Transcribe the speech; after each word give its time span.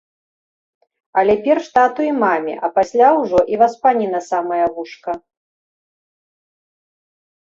Але 1.21 1.33
перш 1.47 1.65
тату 1.75 2.01
і 2.05 2.13
маме, 2.23 2.55
а 2.67 2.69
пасля 2.79 3.07
ўжо 3.19 3.39
і 3.55 3.59
васпані 3.63 4.07
на 4.15 4.21
самае 4.29 4.61
вушка. 4.77 5.17